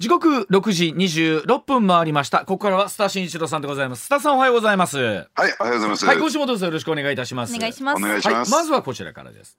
[0.00, 2.38] 時刻六時二十六分回りました。
[2.46, 4.06] ここからはスター新一郎さんでございます。
[4.06, 4.96] スターさんおはようございます。
[4.96, 5.28] はい
[5.60, 6.06] おはようございます。
[6.06, 7.54] はい今週もどうぞよろしくお願いいたします。
[7.54, 7.98] お願いします。
[7.98, 9.58] お願いします、はい、まずはこちらからです。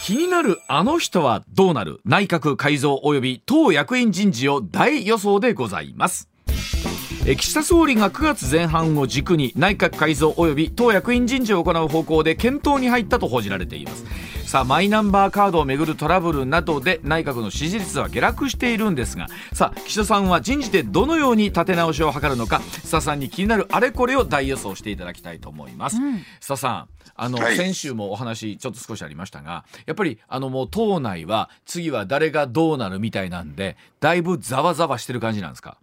[0.00, 2.00] 気になるあの人はどうなる？
[2.04, 6.28] 内閣改造及び党役員人事を大予想でございます。
[7.24, 14.04] え岸田総理が9月前半を軸に内閣改造及び党役員人事を行う方向で検討に入ったと報じられています
[14.52, 27.56] さあマイナンバーカードをめぐるトラブルなどで内閣の支持率は下落しているんですがさあ岸田さんは人事でどのように立て直しを図るのか須田さんに気になるあれこれを大予想していただきたいと思います、須田さんあの、はい。
[27.56, 35.78] 先週もお話ちょっと少しありましたがやっぱりあのもう党内は次は誰がどうなるみたいなんでだいぶざわざわしてる感じなんですか？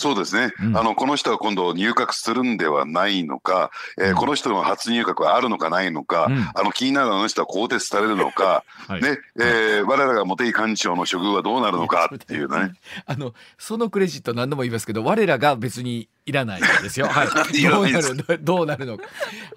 [0.00, 0.76] そうですね、うん。
[0.76, 6.50] あのこの人は今度入閣するんではないのか、えーこの人の初入閣はあるのかないのか、うん。
[6.54, 9.02] あの気になるあの人は更迭されるのか、はい。
[9.02, 12.72] ねえー我らが茂木幹事長の処遇はどうなるのかっていうね。
[13.06, 17.06] あのそのクレジット何度も言いますけど我らが別にいらないんですよ。
[17.10, 17.28] はい。
[17.62, 19.04] どうなる どうなるのか。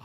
[0.00, 0.04] あ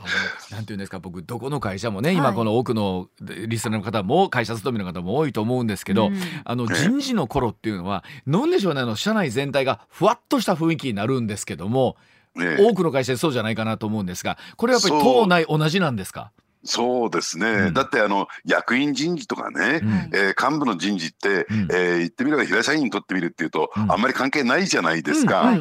[0.52, 0.98] のなんていうんですか？
[1.00, 8.80] 僕どこの会社もね今はいこの多くのリスナーの方も会社勤めの方も多いと思うんですけど、うんあのええ人事の頃っていうのはなんでしょうね？
[8.82, 11.96] あの社内全体がふわっとした雰囲気になるんですけども、
[12.36, 16.30] ね多くの会社でそうじゃないかなと思うんですがこれはやっぱり党内同じなんですか？
[16.64, 17.74] そうですね、うん。
[17.74, 19.90] だってあの役員人事とかね、うん。
[20.12, 21.68] えー幹部の人事って、うん。
[21.70, 23.92] えー言ってみれば平社員にとってみるっていうと、うん。
[23.92, 25.52] あんまり関係ないじゃないですか。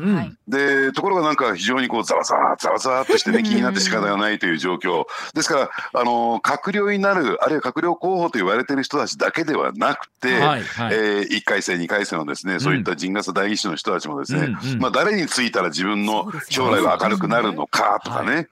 [0.47, 5.05] でところがなんか非常にこうざわざわざわざわっとしてね気になって仕方がないという状況。
[5.33, 10.93] ですからあの閣僚になるあるいは閣僚候補と言われている人たちだけではなくて、はいはい。
[10.93, 14.79] えー、1回生2回生のですねそういった陣笠代議士の人たちもですね、うんうん。
[14.79, 18.45] まあ、誰についたら自分の将来は明るくなるのかとかね、はい。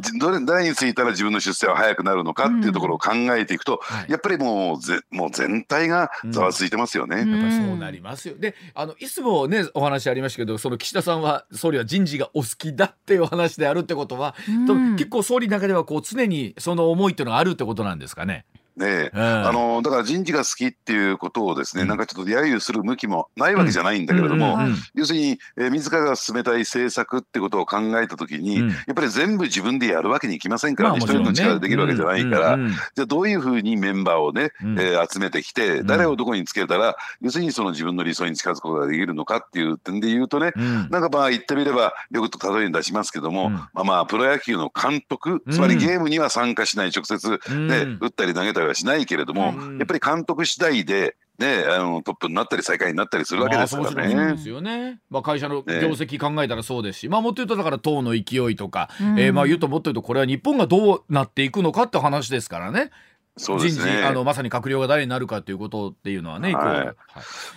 [0.00, 7.22] じどれ誰についたら自分の出世は早くなるのかっていうところを考えていくと、はいやっぱりもうぜもう全体がざわついてますよね。
[7.22, 8.34] うんやっぱりそうなりますよ。
[8.38, 18.44] で、あのいつもねお話ありましたけど、その岸田さんは総理は人事がお好きだっていうお話であるってことは、うん結構総理の中ではこう常にその思いっていうのがあるってことなんですかね？
[18.76, 19.10] ねえ。
[19.14, 21.88] うんあのだから人事が好きっていうことをですね、うん。
[21.88, 24.58] なんかちょっと揶揄する向きもないわけじゃないんだけれども、
[24.94, 31.20] 要するに、えー自らが進めたい政策ってことを考えた時に、うんやっぱり全部自分でやるわけにいきませんからね、一まあね。
[31.20, 32.58] 人の力でできるわけじゃないから、
[32.94, 34.78] じゃあどういうふうにメンバーをね、うん。
[34.78, 35.86] えー集めてきて、ん。
[35.86, 40.88] 誰をどこにつけたら、要するにその自分の理想に近づくことができるのかっていう点で言うとね、うん。
[40.90, 43.52] なんかまあ言ってみればよくと例えに出しますけども、うん。
[43.54, 47.98] まあまあプロ野球の監督つまりゲームには参加しない直接、ねうん。
[48.00, 49.78] 打ったり投げたりはしないけれども、うん。
[49.78, 54.36] やっぱり監督次第で、ね、あのトップになったり最下位になったりするわけですからまあでね。
[54.38, 55.00] すよね。
[55.10, 59.18] まあ会社の業績考えたらそうですし、まあもっと言うとだから党の勢いとか、うん。
[59.18, 62.90] えーまあ言うともっと言うとこれは日本がどうなっていくのかって話ですからね。
[63.36, 64.02] 人そうですね。
[64.02, 66.76] 事あのまさに閣僚が誰になるかということっていうのはね、はい。
[66.86, 66.94] はい。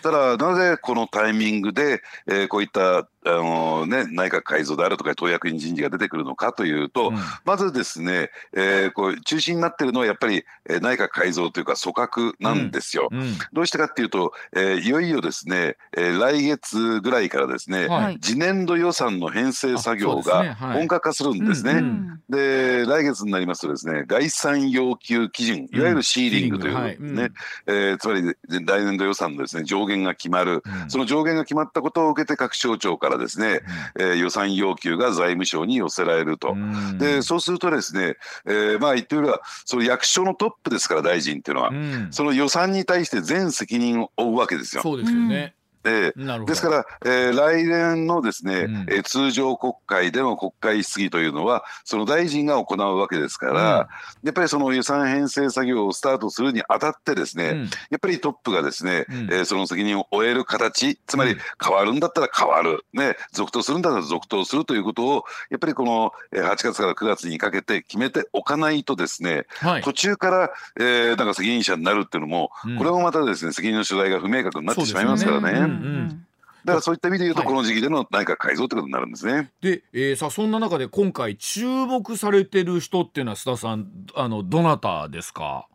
[0.02, 7.18] ただなぜこのタイミングで、えーこういったあの、ね、内閣改造であるとか党役員人事が出てくるのかというと、うん。
[7.44, 13.09] まずですね、えーこう中心になっているのはやっぱり、えー内閣改造というか組閣なんですよ。
[13.12, 13.34] うん。
[13.53, 18.19] どうしてかっていうと、えーいよいよですね、えー来月ぐらいからですね、はい。
[18.19, 20.56] 次年度予算の編成作業がはい。
[20.56, 21.72] 本格化するんですね。
[21.72, 22.22] うんうん。
[22.30, 27.30] で来月になりますとですね概算要求基準いわゆるシーリングというね、
[27.68, 30.90] えーつまりで来年度予算のですね上限が決まる、うん。
[30.90, 33.62] その上限が決まったことを受けて各省庁からですね、
[34.00, 36.52] えー予算要求が財務省に寄せられると。
[36.52, 38.16] うんでそうするとですね、
[38.46, 44.81] えーまあ言ってみればその役所のトップですから大臣っていうのは、うんその予算に対して全責任を負うわけですよ。
[44.81, 45.56] そうですよね。
[45.85, 46.13] で。
[46.46, 48.75] ですから、えー来年のですね、うん。
[48.90, 53.88] えー通常国会での国会質疑というのはその大臣が行うわけですから、
[54.24, 57.62] やっぱりその予算編成作業をスタートするにあたってですね、うん。
[57.63, 59.16] やっぱりトップがですね、うん。
[59.31, 61.40] えーその責任を負える形つまりうん。
[61.63, 69.81] 変わるんだったら変わる、ね、続投するんだったら続投するということをやっぱりこのえー8月から9月にかけて決めておかないとですねはい。
[69.84, 72.78] 途中から、えーなんか責任者になるっていうのも、うん。
[72.78, 75.75] これもまたですね責任の所在が不明確になってしまいますからね。
[75.81, 76.25] そうん
[76.66, 79.51] だからそういった意味で言うと、はいこの時期での内閣改造ということになるんですね。
[79.62, 85.68] で、えー、さあそんな中で今回注目されてる人っていうのは須田さんあのどなたですか？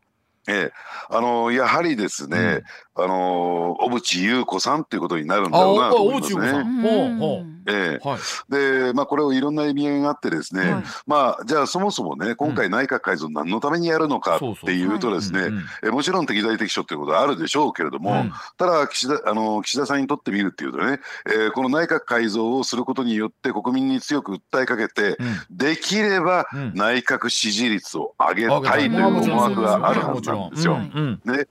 [0.49, 0.73] ええ、
[1.11, 2.63] あのやはりですね、
[2.95, 7.51] あの小渕優子さんということになるんだあ、ろうおなと思いますね。
[7.67, 8.09] えう。
[8.09, 8.19] はい。
[8.53, 10.85] え、で、まあ、これをいろんな意味合いがあってですね、はい。
[11.07, 18.33] まあ、じゃあそもそもね今回内閣改造何のためにやるのかっていうとですね、うんうんえもちろん適材適所ということはあるでしょうけれども、うん。
[18.57, 25.57] ただ岸田あの岸田さんにとってみるっていうとね、えーこの内閣改造をすることによって国民に強く訴えかけて、うん。
[25.57, 26.73] できればうん。
[26.75, 30.51] 内閣支持率を上げたいという思惑があるはずなん。
[30.51, 30.75] ですよ。
[30.75, 31.21] うん。
[31.25, 31.37] うん。
[31.37, 31.47] ね。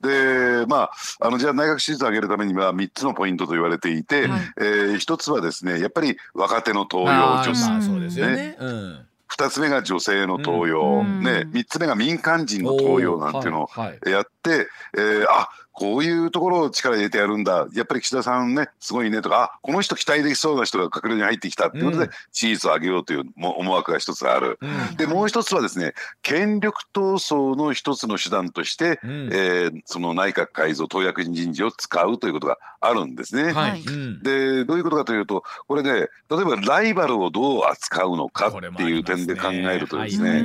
[0.00, 7.10] でまああのじゃあ内閣支持率を上げるためには3つのポイントと言われていて、はい、えー、1つはですねやっぱり若手の登用
[7.42, 8.36] 女性、まあ、そうですよね。
[8.36, 8.56] ね。
[8.58, 9.06] うん。
[9.30, 13.68] 2つ目が女性の登用、うん、ね、3つ目が民間人の登用なんていうのを
[14.08, 14.58] やって、はい。
[14.58, 17.66] はい、えー、あこういうところを力入れてやるんだ。
[17.72, 33.52] やっぱり岸田さんねすごいねとかあこの人期待できそうな人が閣僚に入ってきたっていうことで、支持率を上げようという思惑が一つある、うん、でもう一つはですね権力闘争の一つの手段として、うん、えー、その内閣改造党役員人事を使うということがあるんですね。
[33.52, 33.82] はい、
[34.22, 36.08] でどういうことかというとこれね例え
[36.44, 40.42] ばライバルをどう扱うのかっていう点で考えるとですね、はい、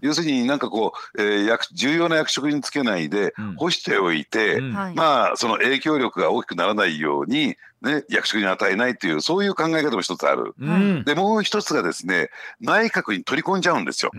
[0.00, 12.30] 要するになんかこう、えー、重要な役職につけないで干しておいて、うん、まあその影響力が大きくならないように、ね、役職に与えないというそういう考え方も一つある、うん、でもう一つがですね
[12.60, 14.12] 内閣に取り込んじゃうんですよ。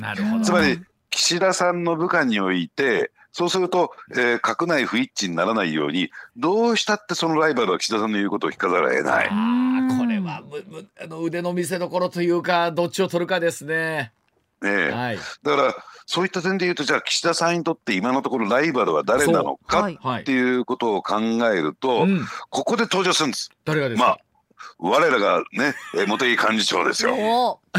[0.44, 0.80] つまり
[1.10, 9.30] 岸田さんの部下においてそうすると、えー、閣内不一致にならないようにどうしたってそのライバルは岸田さんの言うことを聞かざるを得ない。
[10.00, 10.42] これは
[11.02, 14.12] あの腕の見せ所というかどっちを取るかですね。
[14.62, 15.76] ねはい、だから
[16.06, 21.20] そういった点で言うとじゃあ岸田さんにとって今のところライバルは誰なのかっていうことを考
[21.54, 22.10] えると、はい
[22.50, 23.52] ここで登場するんです。
[23.66, 24.20] 誰がですか、まあ
[24.80, 25.74] 我らがね
[26.08, 27.60] 茂木幹事長ですよ。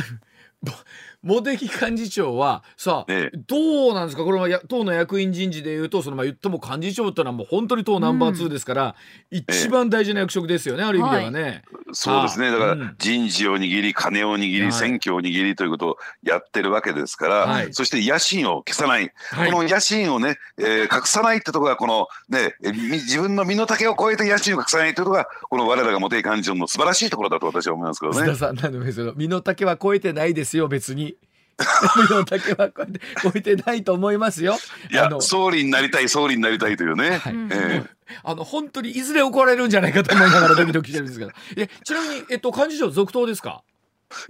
[1.28, 4.24] 茂木幹事長はさあ、ね、どうなんですか？
[4.24, 8.96] これは党の役員人事でいうとそのまあ言っても幹事長ってのはもう本当に党ナンバー2ですから、
[9.30, 11.42] うん、一番大事な役職ですよね、ある意味ではね。
[11.42, 12.50] はい、そうですね。
[12.50, 28.18] だから人事を握り金を握り、選挙を握りということをやってるわけですから、はい、そして野心を消さない、はい、この野心をね、えー、隠さないってところがこのね自分の身の丈を超えて野心を隠さないというところがこの我らが茂木幹事長の素晴らしいところだと私は思いますけどね。
[28.20, 28.78] 須田さんなんで
[29.16, 31.17] 身の丈は超えてないですよ別に。
[32.10, 34.56] の丈はこうやってないと思いますよ。
[34.90, 37.18] いや総理になりたい総理になりたいというね。
[37.18, 37.88] はい、えー、
[38.22, 41.32] あの本当にいずれ怒られるんじゃないかと思いながらドキドキしてるんですけど。
[41.56, 43.62] えちなみにえっと幹事長続投ですか？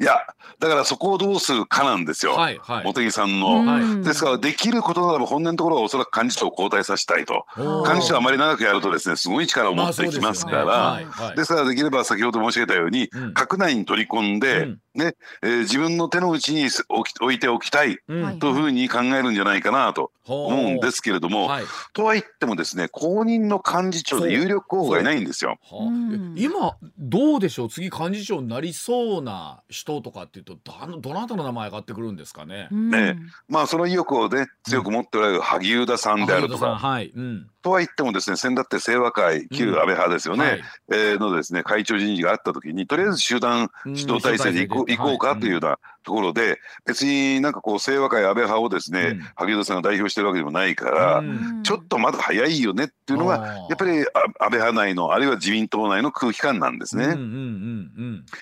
[0.01, 0.27] いや
[0.59, 7.47] だからそこをどうするかなんですよ、はいはい、茂木さんの、はい、ですからできることならば本音のところはおそらく幹事長を交代させたいと。
[7.87, 25.59] 幹事長あまり長くやるとですねすごい力を持ってきますから、まあですねはいはい、ですからできれば先ほど申し上げたように、うん、閣内に取り込んで、うんねえー、自分の手の内に置いておきたいというふうに考えるんじゃないかなと思うんですけれども、はい、とは言ってもですね公認の幹事長で有力候補がいないんですよ。
[26.37, 27.69] 今どうでしょう？
[27.69, 30.59] 次幹事長になりそうな人とかっていうと
[31.01, 32.69] どなたの名前上がってくるんですかね？
[32.71, 33.17] ね。
[33.49, 36.77] まあその意欲をね強く持っておられる萩生田さんであるとか。
[36.77, 37.13] はい。
[37.15, 54.07] うん、とは言ってもですね先だって清和会旧安倍派ですよね、うんはい、えー、のですね会長人事があった時にとりあえず集団指導体制で行こう,、行こうかというようなところで別になんかこう清和会安倍派をですね、うん、萩生田さんが代表してるわけでもないから、うん、ちょっとまだ早いよねっていうのがやっぱり安
[54.39, 57.15] 倍派内のあるいは自民党内の空気感なんですね。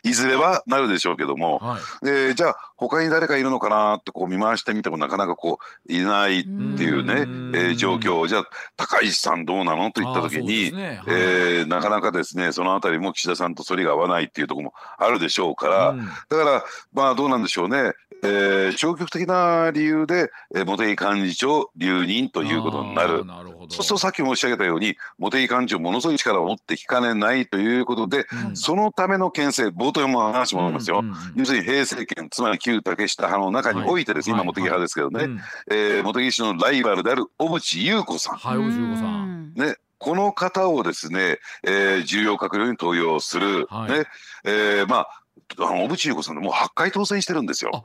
[0.05, 5.59] いずれはなるでしょうけども、はい、でじゃあ他に誰かいるのかなってこう見回してみてもなかなかこ
[5.89, 7.15] ういないっていうね、
[7.59, 8.29] えー、状況。
[8.29, 8.45] じゃあ
[8.77, 9.91] 高市さんどうなの？
[9.91, 10.87] といった時に、ね。
[10.87, 17.93] はい、えー、なかなかですねその辺りも岸田さんと反りが合わないっていうところもあるでしょうから、うん、だからまあどうなんでしょうね、
[18.23, 23.25] えー、消極的な理由で、えー、茂木幹事長留任ということになる。
[23.25, 35.29] なるそうするとさっき申し上げたように茂木幹事長ものすごい力を持ってきかねないということで、うん、そのための牽制冒頭も話もありますよ、うんうんうん、要するに平成権つまり旧竹下派の中においてです、はい、今茂木派ですけどね、はい。
[35.31, 38.37] はい、えー、茂木氏のライバルである小渕優子さん。
[38.37, 39.55] はい、小渕優子さん。
[39.55, 44.05] ねこの方をですね、えー、重要閣僚に登用する、はい、ね
[44.45, 45.23] えー、まあ
[45.59, 47.85] あの小渕優子さんもう8回当選してるんですよ。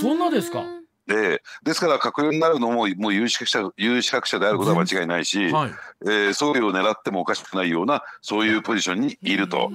[0.00, 0.62] そんなですか？
[1.06, 5.70] でですから閣僚になるのももう有資格者有資格者であることは間違いないし、はい、
[6.04, 9.72] えー、総理を狙ってもおかしくないようなそういうポジションにいると。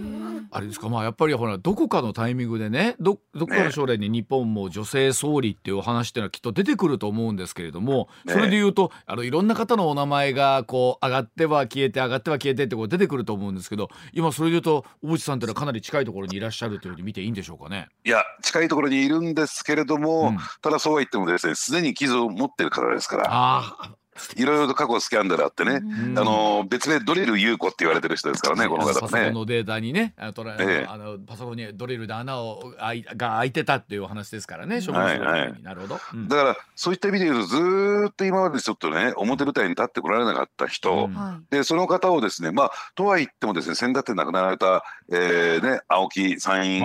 [0.51, 0.89] あれですか？
[0.89, 17.87] まあやっぱりほらどこかのタイミングでねどどこかの将来に日本も女性総理っていうお話っていうのはきっと出てくると思うんですけれども、ね、それで言うとあのいろんな方のお名前がこう上がっては消えて上がっては消えてってこう出てくると思うんですけど今それで言うと小渕さんっていうのはかなり近いところにいらっしゃるというふうに見ていいんでしょうかね？
[18.05, 23.27] いや近いところにいるんですけれども、うん、ただそうは言ってもですねすでに傷を持ってる方ですから。
[23.29, 23.95] あ
[24.38, 25.81] いろいろと過去スキャンダルあってね、
[26.17, 29.00] あの別名ドリル優子って言われてる人ですからね、この方ね。
[29.01, 46.81] パソコンのデータにね、あの、ええ、あのパソコンにドリルで穴をあいが開いてたっていうお話ですからね、処分するはいはい、なるほど、うん、だからそういった意味で言うとずっと今までちょっとね表舞台に立ってこられなかった人、うん、でその方をですね、まあとは言ってもですね先だって亡くなられた、えー、ね青木参院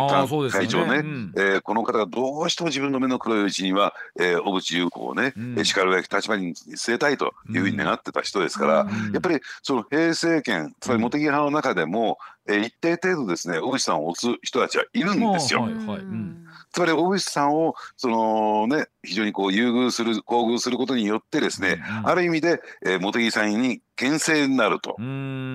[0.51, 7.35] 会長ね、ねうん、えー、この方がどうしても自分の目の黒いうちには、えー、小渕優子をね、うん、しかるべき立場に据えたいと。
[7.47, 8.75] というふうに願ってた人ですから、
[9.13, 15.63] やっぱりその平成権つまり茂木派の中でも、えー、一定程度ですね小渕さんを推す人たちはいるんですよ。
[15.63, 15.99] はいはい。
[15.99, 16.45] うん。
[16.73, 24.97] つまり大口さんをそのね非常にこう優遇する厚遇することによってですね、ある意味で、えー、茂木さんに牽制になると。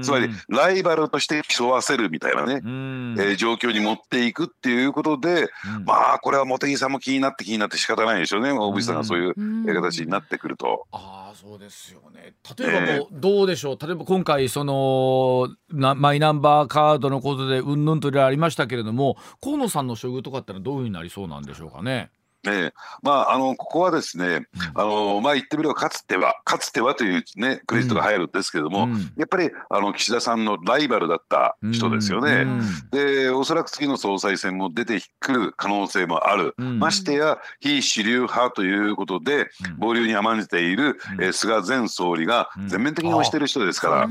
[0.03, 5.49] つまりライバルとして競わせるみたいなね、えー、状況に持っていくっていうことで、
[5.85, 8.51] まあこれは茂木さんも気になって気になって仕方ないでしょうね。
[8.51, 10.85] 大口さんがそういう形になってくると。
[10.91, 12.33] あそうですよね。
[12.57, 22.11] 例えばもうどうでしょう、例えば今回そのマイナンバーカードのことでうんぬんといろいろありましたけれども河野さんの処遇とかってのはどういうふうになりそうなんでしょうかね。
[22.47, 32.43] ええ、まあ、あの、ここはですね、あの、まあ、言ってみれば、かつては、かつてはというね、クレジットが入るんですけれども、うん、やっぱり、あの、岸田さんのライバルだった人ですよね。
[32.43, 36.53] うん、で、おそらく次の総裁選も出てくる可能性もある。
[36.57, 44.07] うん、ましてや、非主流派ということで、暴流に甘んじている、えー、菅前総理が全面的に推してる人ですから。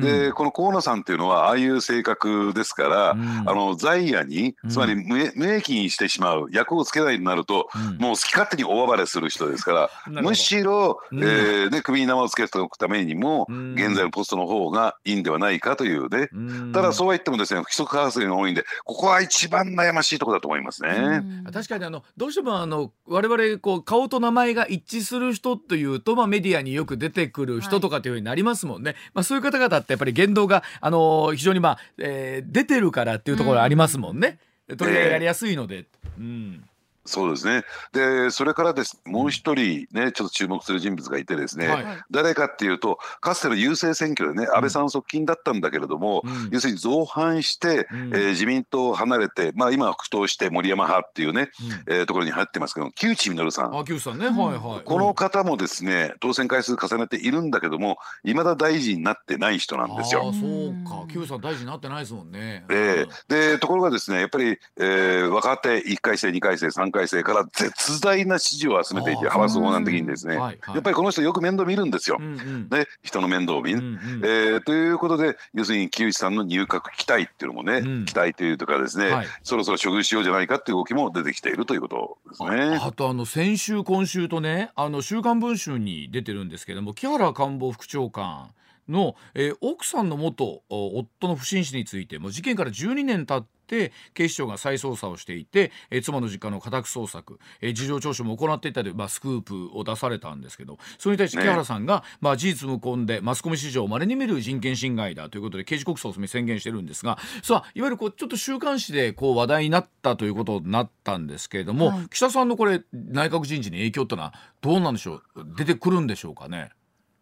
[0.00, 3.14] で、この河野さんっていうのは、ああいう性格ですから、あ
[3.54, 9.90] の、在野に、つまり無益にしてしまう、役をつけないなると、うん、もう好き勝手に大暴れする人ですから
[10.22, 16.28] むしろ、うん、えー、ね、首に名をつけておくためにも、うん、現在のポストの方がいいんではないかというね、
[16.72, 21.22] ただそうは言ってもですね不規則発言が多いんでここは一番悩ましいところだと思いますね。
[21.52, 34.38] 確かにあのどうしてもあの我々こう顔と名前が一致する人というと、まあ、メディアによく出てくる人とかというふうになりますもんね、はい、まあ、そういう方々ってやっぱり言動があの非常にまあ、えー、出てるからっていうところありますもんね。
[34.76, 35.78] 取り上げられやすいので。
[35.78, 36.64] えー、うん
[37.10, 37.64] そうですね。
[37.92, 51.50] で、それからです、もう一人ね、ちょっと注目する人物がいてですね、はい、誰かっていうと、かつての郵政選挙でね、安倍さん側近だったんだけれども、うん、要するに造反して、うん、えー、自民党を離れて、まあ今は復党して森山派っていうね、
[51.88, 53.76] うん、えー、ところに入ってますけど、木内稔さん。
[53.76, 54.84] あ、木内さんね、はいはい。
[54.84, 60.30] この方もですね、当選回数重ねているんだけども、いまだ大臣になってない人なんですよ。
[60.30, 62.64] あそうか、木内さん大臣になってないですもんね。
[62.68, 82.78] えー、で、ところがですね、やっぱり、えー、若手1回生、2回生、3回生から絶絶大な支持を集めていて派閥横断的にですね、はいはい、やっぱりこの人よく面倒見るんですよ、うんうん、ね、人の面倒を見る、うんうん、えー、ということで要するに木内さんの入閣期待っていうのもね、うん、期待というとかですね、はい、そろそろ処遇しようじゃないかっていう動きも出てきているということですね。
[82.80, 88.50] あとあの先週今週とねあの週刊文春に出てるんですけども木原官房副長官
[88.90, 115.22] の、えー、奥さんの元夫の不審死についても事件から12年経って警視庁が再捜査をしていて、えー、妻の実家の家宅捜索、えー、事情聴取も行っていたり、まあ、スクープを出されたんですけどそれに対して木原さんが、ね、まあ、事実無根でマスコミ史上まれに見る人権侵害だということで刑事告訴を宣言してるんですがさあいわゆるこうちょっと週刊誌でこう話題になったということになったんですけれども、はい、岸田さんのこれ内閣人事に影響というのはどうなんでしょう
[115.56, 116.70] 出てくるんでしょうかね？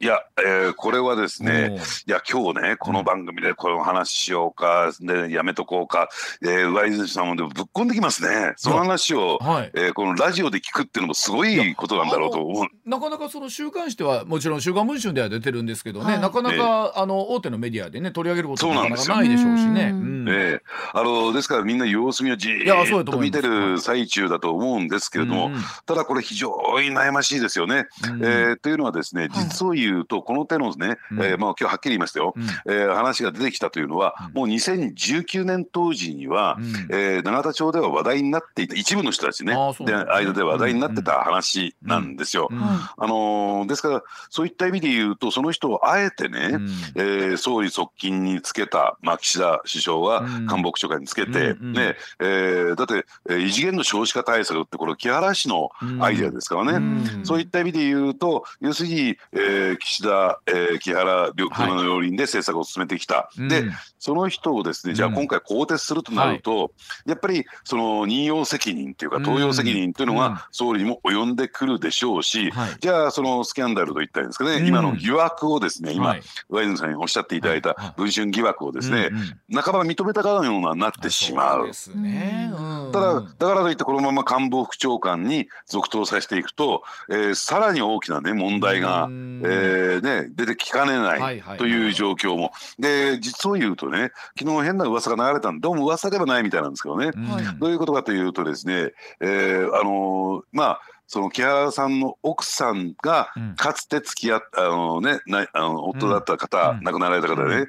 [0.00, 1.76] いや、えー、これはですね、
[2.06, 6.08] いや、今日ね、この番組でこの話しようか、で、やめとこうか、
[6.40, 8.52] えー、上泉さんもでもぶっこんできますね。
[8.56, 12.66] その話を、はい、えー、このラジオで聞くっていうのもすごいことなんだろうと思う。
[12.88, 19.92] なかなかその週刊誌では、もちろん週刊文春では出てるんですけどね、はい、なかなか、あの、大手のメディアでね、取り上げることなかなかないでしょうしね。
[20.30, 20.60] え
[20.92, 25.50] あの、ですからみんな様子見をじーっと見てる最中だと思うんですけれども、
[25.86, 26.50] ただこれ非常
[26.80, 27.86] に悩ましいですよね。
[28.04, 42.48] えー、というのはですね、実を言うと、この手のね、うん、えー、まあ今日はっきり言いますよ、うん、えー、話が出てきたというのは、もう2019年当時には、うん、えー、永田町では話題になっていた一部の人たちね、で間で話題になってた話なんですよ。
[42.50, 63.64] あのー、ですからそういった意味で言うとその人をあえてね、うん、えー、総理側近につけた、まあ、岸田首相は官房長官につけて、ねえー、だって、えー、異次元の少子化対策ってこれ木原氏のアイデアですからね、そういった意味で言うと要するに、えー、岸田えー、木原車の両輪で政策を進めてきた、はい、で、
[63.98, 66.70] その人をですねじゃあ今回更迭するとなると、うんはい、
[67.06, 76.16] やっぱりその任用責任というか登用責任というのが総理にも及んでくるでしょうし、じゃあそのスキャンダルといったんですかね、今の疑惑をですね今、
[76.48, 79.10] 上泉さんにおっしゃっていただいた文春疑惑をですね、
[79.52, 81.70] 半ば認めたかのようななってしまう。
[81.96, 82.52] ね。
[82.92, 89.67] ただだからといってこのまま官房副長官に続投させていくと、えー、さらに大きなね問題が、えー
[90.00, 92.52] ね、出てきかねないという状況も。
[92.78, 97.10] で実を言うとね昨日変な噂が流れたんでどうも噂ではないみたいなんですけどね、
[97.58, 105.20] どういうことかというとですね、えー、あのー、まあその木原さんの奥さんがかつて付き合った、あのね、
[105.54, 107.68] あの夫だった方、うん、亡くなられた方でね、うん、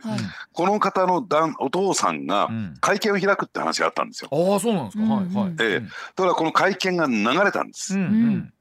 [0.51, 1.25] この方の
[1.59, 2.49] お父さんが
[2.81, 4.29] 会見を開くって話があったんですよ。
[4.33, 5.03] ああそうなんですか。
[5.05, 5.55] はいはい。
[5.61, 5.79] ええ。
[5.79, 5.87] だ
[6.17, 7.95] からこの会見が流れたんです。
[7.95, 8.01] うん。
[8.01, 8.53] うん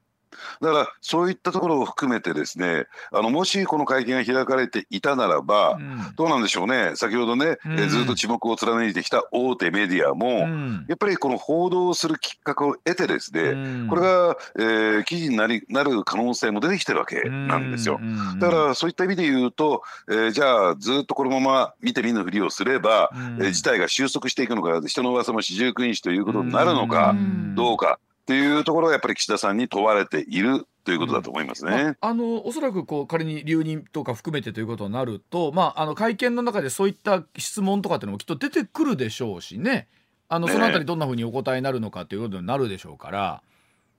[0.61, 6.91] だからそういったところを含めてですねあのもしこの会見が開かれていたならば、うん、どうなんでしょうね。
[6.95, 17.99] 先ほどね、うん、えずっと沈黙を貫いてきた大手メディアも、うん、やっぱりこの報道するきっかけを得てですね、これが、えー、記事になりなる可能性も出てきてるわけなんですよ。
[18.39, 27.15] だからそういった意味で言うと、えー、じゃあずっとこのまま見て見ぬふりをすれば、えー、事態が収束していくのか人の噂も四十九日ということになるのか
[27.55, 27.99] どうか。
[28.29, 31.71] っていうところがやっぱり岸田さんに問われているということだと思いますね。
[31.71, 39.87] うん、あのおそらくこう仮に留任とか含めてということになると、まあ、あの会見の中でそういった質問とかっていうのもきっと出てくるでしょうしね
[40.27, 43.41] あのそのあたりどんなふうにお答えになるのかということになるでしょうから。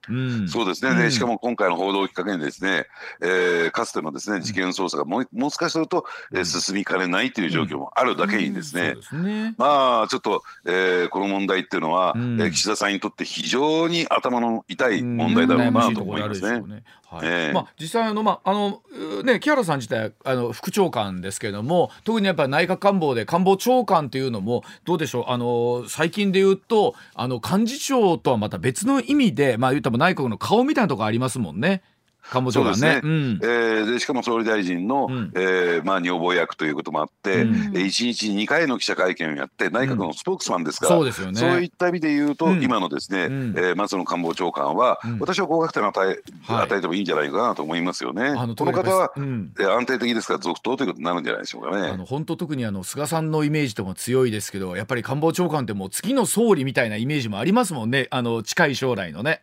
[0.09, 2.87] うん、そうですね、うん、しかも今回の報道をきっかけにですね、
[3.21, 8.95] えー、かつてのですね事件捜査がもうもしすると、えー、進みかねないという状況もあるだけにですね。
[9.13, 9.55] うん、ね。
[9.57, 16.83] まあちょっと、えー、この問題っていうのは、うん、えー、岸田さんにとって非常に頭の痛い問題だろうなと思いますね。
[17.11, 18.81] はいえー、まあ、実際あの、まああの
[19.23, 31.81] ね、木原さん自体あの副長官ですけれども特にやっぱり内閣官房で官房長官というのもどうでしょうあの最近で言うとあの幹事長とはまた別の意味で、まあ、言ったら内閣の顔みたいなところありますもんね。
[32.29, 32.95] 官房長官ね。
[32.95, 33.01] ね。
[33.03, 48.33] うん、えー、でしかも総理大臣の、うん、えー、まあ、女房役ということもあって、うん、1日2回の記者会見をやって内閣のスポークスマンですから、うん、そうですよね、そういった意味で言うと、今のですね、うん、えー、松野官房長官は、私は高額点を与え,、与えてもいいんじゃないかなと思いますよね。
[48.35, 51.87] この方は、うん、安定的ですから続投ということになるんじゃないでしょうかね。
[51.89, 58.07] あの本当特にあの菅さんのイメージとも強いですけどやっぱり官房長官ってもう次の総理みたいなイメージもありますもんね。
[58.11, 59.41] あの近い将来のね。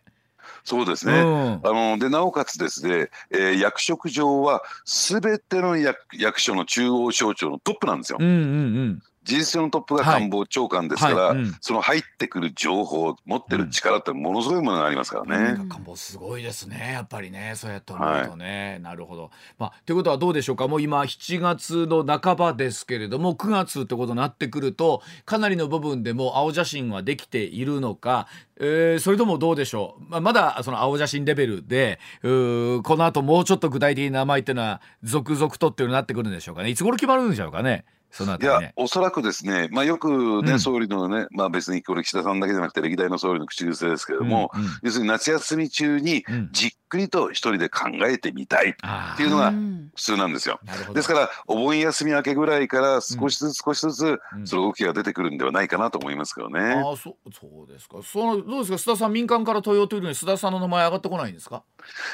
[0.63, 8.17] そうですね、うん、あのでなおかつですね、えー、役職上はすべての役役所の中央省庁のトップなんですよ。
[8.19, 8.35] うんうんう
[8.83, 11.37] ん事実上のトップが官房長官ですから、はい。
[11.37, 15.61] はいうん、その入ってくる情報持ってる力ってものすごいものがありますからね。
[15.61, 16.91] うん、官房すごいですね。
[16.93, 17.53] やっぱりね。
[17.55, 19.31] そうやって思うとね、はい、なるほど。
[19.57, 20.67] まあということはどうでしょうか。
[20.67, 28.27] もう今7月の半ばですけれども9月ってことになってくるとかなりの部分でも青写真はできているのか、
[28.59, 36.69] えー、それともどうでしょう、まあ、まだその青写真レベルでこの後もうちょっと具体的な名前っていうのは続々とっていうのになってくるんでしょうかね。
[36.69, 37.85] いつ頃決まるんでしょうかね。
[38.11, 40.09] その、ね、いや、おそらくですね、まあ、よく
[40.43, 50.59] ね、うん、総理のね、まあ、別にこれ、岸田さんだけじゃなくて、歴代の総理の口癖ですけれども、うんうん、要するに夏休み中にじっくりと一人で考えてみたいっていうのが普通なんですよ。
[50.93, 56.59] ですから、お盆休み明けぐらいから少しずつ少しずつ、その動きが出てくるんではないかなと思いますけどね。
[56.61, 57.97] あそそうですか。
[58.03, 61.63] そのどうですか、須田さん、民間から問いようというのに、須田さんの名前上がってこないんですか？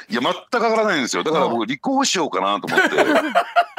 [0.08, 1.24] いや、全く上がらないんですよ。
[1.24, 2.96] だから僕、立候補しようかなと思って。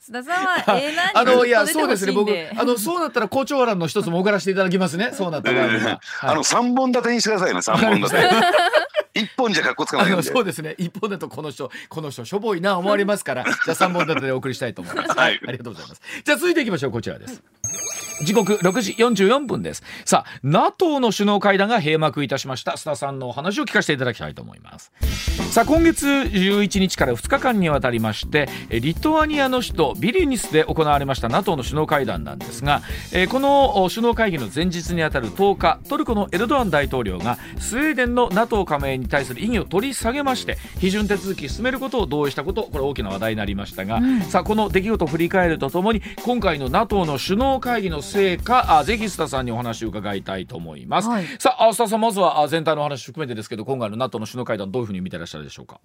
[0.00, 2.12] 須田さんはええなあのいやそうですね。
[2.12, 5.10] 僕あのそうなったら校長欄の一つも送らせていただきますね。
[5.16, 8.18] そうなった場合は、えーはい、あの三本立てにしてくださいね三本立て。
[9.14, 10.74] 一本じゃ格好つかないのそうですね。
[10.78, 13.44] 一本だとこの人この人しょぼいな思われますから。
[13.44, 16.02] じゃあ三本立てでお送りしたいと思います、はい、ありがとうございます。
[16.24, 16.92] じゃあ続いていきましょう。
[16.92, 17.42] こちらです、
[18.22, 19.82] 時刻6時44分です。
[20.04, 22.72] さあ NATO の首脳会談が閉幕いたしました。
[22.72, 24.92] 須田さんのお話を聞かせていただきたいと思います。
[25.50, 32.82] さあ今月11日から2日間にわたりましてリトアニアの首都ビリニスで行われました NATO の首脳会談なんですが
[33.30, 55.80] この首脳会議の前日にあたる10日トルコのエルドアン大統領がスウェーデンの NATO 加盟に対する意義を取り下げまして批准手続き進めることを同意したことこれ大きな話題になりましたが、うん、さあこの出来事を振り返るとともに今回の NATO の首脳会議の成果あぜひ須田さんにお話を伺いたいと思います、はい、さあ須田さんまずは全体の話含めてですけど今回の NATO の首脳会談どういうふうに見てらっしゃるでしょうか？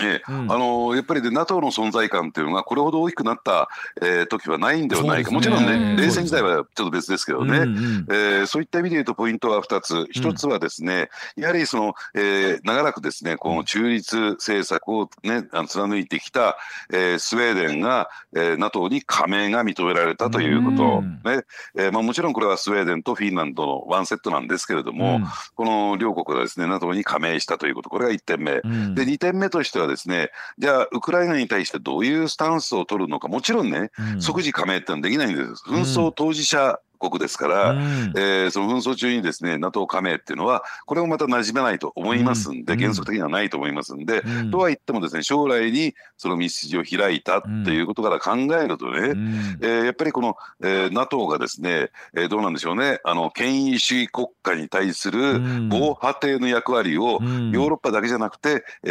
[0.00, 3.68] ええ、うん、あのやっぱりで NATO の存在感っていうのがこれほど大きくなった、
[4.02, 9.94] えー、時はないんではないか、ね、もちろんね冷戦時代はちょっと別ですけどね、うんうん、えー、そういった意味で言うとポイントは2つ。
[10.14, 16.56] 1つはですね、うん、やはりその、えー、長らくですねこの中立政策を、ね、あの貫いてきた、
[16.92, 21.44] えー、スウェーデンが、えー、NATO に加盟が認められたということ、うん、ね。
[21.76, 25.20] えーまあ、もちろんこれはスウェーデンとフィンランドのワンセットなんですけれども、
[25.54, 27.90] この両国がですね NATO に加盟したということ。
[27.90, 28.60] これが1点目、で
[29.04, 30.30] 2点目としてはですね。
[30.58, 33.28] じゃあウクライナに対してどういうスタンスを取るのか。
[33.28, 35.62] もちろんね、うん、即時加盟ってのはできないんです。
[35.66, 37.80] 紛争当事者国ですから、うん、
[38.16, 58.90] えー、その紛争中にですね NATO 加盟っていうのはこれもまた馴染めないと思いますんで、うん、原則的にはないと思いますんで、うん、とは言ってもですね将来にその道筋を開いたっていうことから考えるとね、うん、えー、やっぱりこの、えー、NATO がですね、えー、どうなんでしょうねあの権威主義国家に対する防波堤の役割をヨーロッパだけじゃなくて、え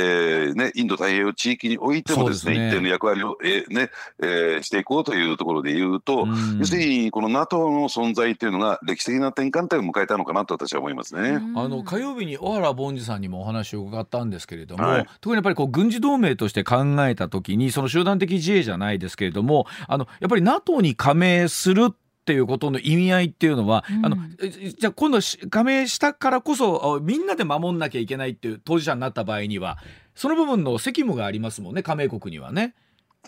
[0.52, 3.89] ーね、インド太平洋地域においてもですね、ね、一定の役割を、えーね
[4.22, 6.28] えー、していこうというところで言うと、
[6.60, 11.40] 要するにこの NATO の存在というのが歴史的な転換点を迎えたのかなと私は思いますね。
[11.56, 29.78] あの火曜日に小原凡司さんにもお話を伺ったんですけれども、はい、特にやっぱりこう軍事同盟として考えた時にその集団的自衛じゃないですけれどもあのやっぱり NATO に加盟するっていうことの意味合いっていうのは、うん、あのじゃあ今度加盟したからこそみんなで守んなきゃいけないっていう当事者になった場合には
[30.16, 32.74] その部分の責務がありますもんね加盟国にはね。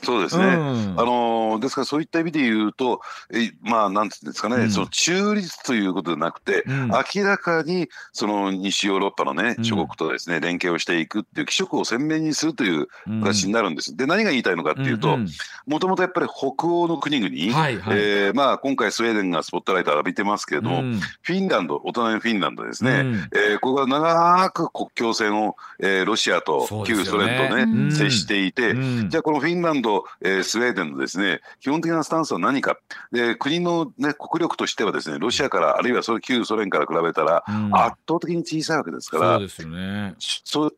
[0.03, 3.01] そうですね、うん、あのですからそういった意味で言うと、
[3.33, 12.87] えまあ、なんていうんですかね、うん、その中立ということでなくて、うん、明らかにその西ヨーロッパのね、諸国とですね、連携をしていくっていう、気色を鮮明にするという
[13.23, 13.95] 形になるんです。
[13.95, 15.17] で、何が言いたいのかっていうと、
[15.65, 20.81] もともとやっぱり北欧の国々、はいはい、えー、まあ、今回、スウェーデンがスポットライトを浴びてますけれども、
[21.21, 28.75] フィンランド、大人のフィンランドですね、うん、えー、ここが長く国境線を、えー、ロシアと旧ソ連とね、接していて、
[29.07, 29.86] じゃあ、このフィンランド、
[30.21, 32.77] えー、スウェーデンのですね基本的なスタンスは何か。
[33.11, 40.15] で国の、ね、国力としてはですねロシアからあるいはそれ旧ソ連から比べたら圧倒的に小さいわけですから、うん、そう、ね、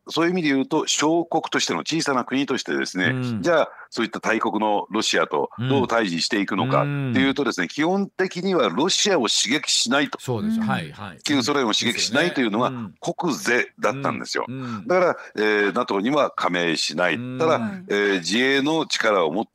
[0.07, 10.19] そういう意味で言うと小国としての小さな国としてですね、うん、じゃあそういった大国のロシアとどう対峙していくのかっていうとですね、基本的にはロシアを刺激しないと。
[10.19, 10.59] そうです。
[10.59, 11.17] はいはい。
[11.23, 12.71] 旧ソ連を刺激しないというのが
[13.01, 14.45] 国是だったんですよ。
[14.87, 17.17] だから、えー、NATO には加盟しない。
[17.39, 19.51] ただ、えー、自衛の力を持って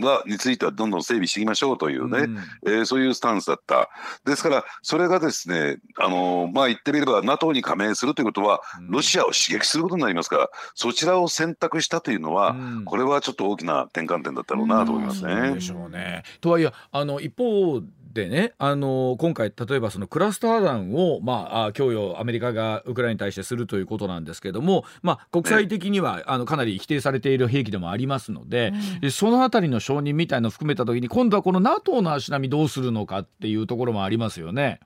[0.00, 3.90] はについてはどんどん整備していきましょうというね、うん、えー、そういうスタンスだった。
[4.24, 15.54] ですから、それがですね、あのー、まあ言ってみれば NATO に加盟するということは、ロシアを刺激することになりますから、そちらを選択したというのは、うん、これはちょっと大きな転換点だったろうなと思いますね。
[15.54, 34.80] でしょうねとはいえあの一方でね、あの今回例えばそのクラスター弾を、まあ、供与アメリカがウクライナに対してするということなんですけども、まあ、国際的には、ね、あのかなり否定されている兵器でもありますので、うん、そのあたりの承認みたいのを含めた時に今度はこの NATO の足並みどうするのかっていうところもありますよね。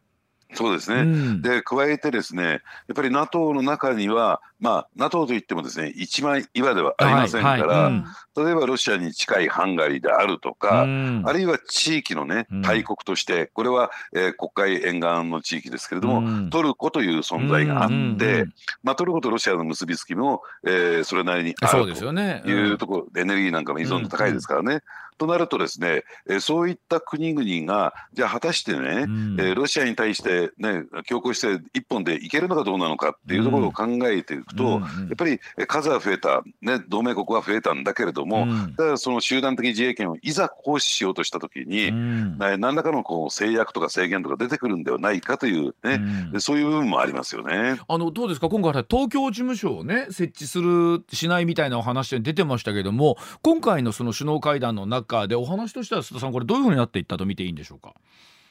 [0.55, 2.61] そうですね、うん、で加えてですねやっ
[2.95, 18.47] ぱり NATO の中には、まあ、NATO といってもですね一枚岩ではありませんから、はいはいうん、例えばロシアに近いハンガリーであるとか、うん、あるいは地域のね大国としてこれは、えー、国海沿岸の地域ですけれども、トルコという存在があって、
[18.83, 24.83] まあ、トルコとロシアの結びつきも、えー、それなりにあるというところ、ね、エネルギーなんかも依存度高いですからね。
[25.18, 46.00] となるとですね、えー、そういった国々がじゃあ果たしてね、うん、えー、ロシアに対してね強行して一本でいけるのかどうなのかっていうところを考えていくと、うん、やっぱり数は増えた、ね、同盟国は増えたんだけれども、うん、だからその集団的自衛権をいざ行使しようとしたときに、うん、何らかのこう制約とか制限とか出てくるんではないかというね、
[46.33, 47.79] うん、そういう部分もありますよね。
[47.87, 48.48] あのどうですか？
[48.48, 57.95] 今回東京事務所をね設置するしないみたいなお話で出てましたけども今回のその首脳会談の中中でお話としては須田さんこれどういうふうになっていったと見ていいんでしょうか？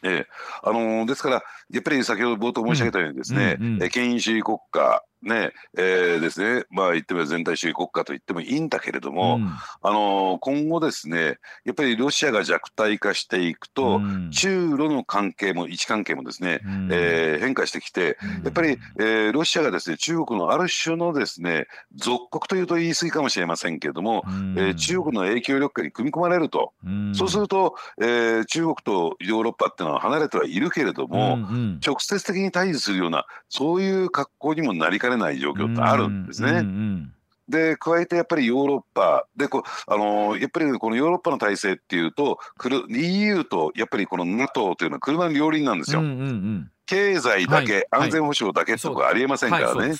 [0.03, 0.27] ええ
[0.63, 6.65] あのー、ですからやっぱり先ほど冒頭申し上げたようにですね、うんうんうん、権威主義国家ねえー、ですね。
[6.69, 26.73] まあ言ってみれば全体主義国家と言ってもいいんだけれども、うん、あの今後ですねやっぱりロシアが弱体化していくと、うん、中ロの関係も位置関係もですね、うん、えー、変化してきて、やっぱり、えー、ロシアがですね中国のある種のですね属国というと言い過ぎかもしれませんけれども、うん、えー、中国の影響力下に組み込まれると、
[27.13, 36.51] そうすると、えー、中国とヨーロッパっていうのは離れてはいるけれども、うんうん、直接的に対峙するようなそういう格好にもなりかねれない状況ってあるんですね。
[36.51, 37.13] うんうん
[37.47, 42.39] で加えてやっぱりヨーロッパでこあのやっぱりこのヨーロッパの体制っていうと
[42.89, 45.99] EU とやっぱりこの NATO というのは車の両輪なんですよ。
[45.99, 49.93] うんうんうん経済だけ、はい、安全保障だけとかありえませんからね。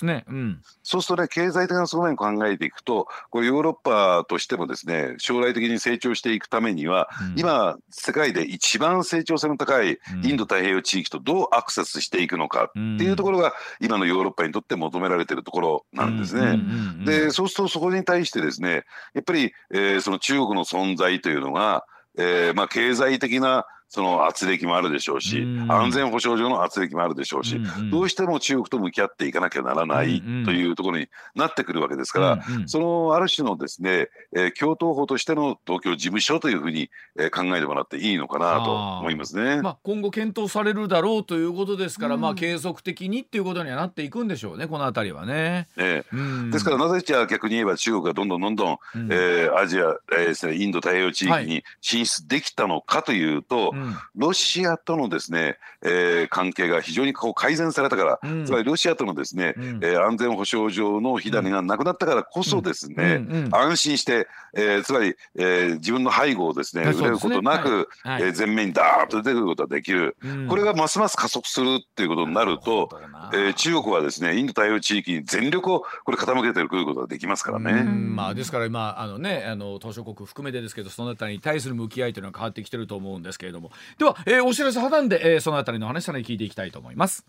[0.82, 16.58] そうするとね、経済的な側面を考えていくと、これヨーロッパとしてもですね、将来的に成長していくためには、うん、今、世界で一番成長性の高いインド太平洋地域とどうアクセスしていくのかっていうところが、今のヨーロッパにとって求められているところなんですね。
[17.04, 21.84] で、そうするとそこに対してですね、やっぱり、えー、その中国の存在というのが、
[22.16, 27.60] えーまあ、経済的なその圧力もあるでしょうし、安全保障上の圧力もあるでしょうし、
[27.92, 39.62] どうしても中国と向き合っていかなきゃならないというところになってくるわけですから、そのある種のですね、えー、共闘法としての東京事務所というふうに、えー、考えてもらっていいのかなと思いますね。
[39.62, 45.68] まあ、今後検討されるだろうということですから、まあ継続的にっていうことにはなっていくんでしょうね、この辺りはね。
[45.76, 48.78] えー、ですからなぜじゃあ逆に言えば中国がどんどんどんどん、
[49.10, 53.72] えー、アジア、えー、インド太平洋地域に進出できたのかというと、
[54.16, 68.14] ロシアとのですね、えー、関係が非常にこう改善されたから、つまりロシアとのですね、えー、安全保障上の火種がなくなったからこそですね、安心して、えー、つまり、えー、自分の背後をですね、憂うことなく、はい。
[68.14, 70.16] はい、えー、前面にダーッと出てくることができる、
[70.48, 72.88] これがますます加速するっていうことになると、
[73.32, 77.82] えー、中国はですねインド太平洋地域に全力をこれ傾けてくることができますからね。
[77.82, 83.63] まあ、ですから今あのねあの東証国含めてですけどそのあたりに対する向き合いというのは変わってきてると思うんですけれども
[83.98, 87.24] では、えー、お知らせ挟んで、えー、そのあたりの話さらに聞いていきたいと思います。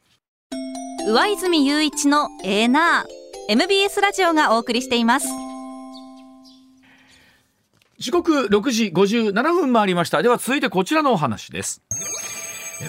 [1.08, 3.26] 上泉雄一のエーナー。
[3.48, 5.28] MBS ラジオがお送りしています。
[8.00, 10.22] 時刻6時57分回りました。
[10.24, 11.82] では続いてこちらのお話です。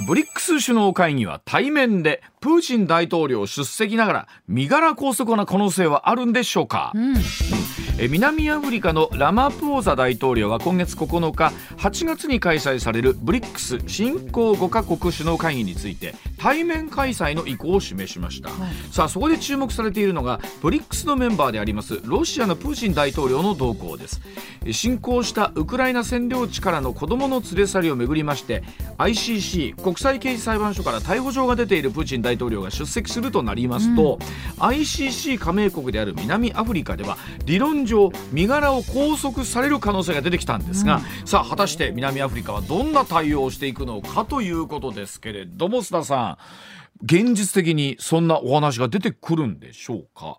[0.06, 7.14] ブリックス首脳会議は対面でプーチン大統領出席ながら身柄拘束な可能性はあるんでしょうか、うん
[7.98, 24.20] 南アフリカのラマプーザ大統領は今月9日8月に開催されるブリックス新興5カ国首脳会議について対面開催の意向を示しました、はい、さあそこで注目されているのがブリックスのメンバーでありますロシアのプーチン大統領の動向です。
[24.72, 28.62] 侵攻したウクライナ占領地からの子どもの連れ去りをめぐりまして
[28.98, 34.18] ICC 国際刑事裁判所から逮捕状が出ているプーチン大統領が出席するとなりますと、
[34.58, 46.38] うん、ICC 加盟国である南アフリカでは理論上身柄を拘束される可能性が出てきたんですが、うん、さあ果たして南アフリカはどんな対応をしていくのかということですけれども須田さ
[47.02, 50.38] ん現実的にそんなお話が出てくるんでしょうか？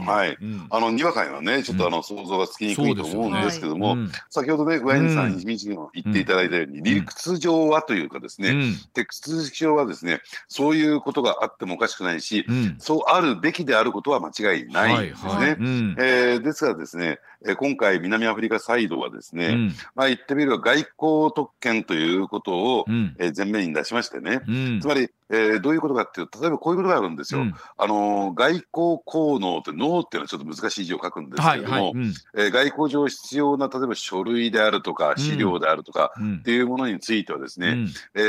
[0.00, 4.08] はい、うん、あのにわかにはねちょっとあの想像がつきにくいと思うんですけども、ね。
[4.30, 12.46] 先ほどね上谷さんに言っていただいたように、理屈上はというかですね、テクスト上はですねそういうことがあってもおかしくないし、
[12.78, 15.30] そうあるべきであることは間違いないですね。
[15.30, 27.40] はいはい、えー、ですからですねえ今回、南アフリカサイドはですね、うん、まあ、言ってみれば外交特権ということを、うん、え前面に出しましてね、うん、つまり、えー、どういうことかっていうと、例えばこういうことがあるんですよ。
[27.40, 28.64] うん、あの外交
[29.04, 31.94] 効能って、脳っていうのはちょっと難しい字を書くんですけれども、はいはい、
[32.36, 38.20] えー、外交上必要な、例えば書類であるとか、資料であるとか、っていうものについてはですね、うん、え